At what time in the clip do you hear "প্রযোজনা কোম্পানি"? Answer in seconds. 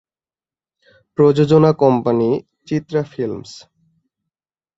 1.17-2.43